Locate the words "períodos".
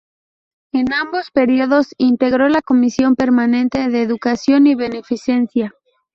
1.29-1.93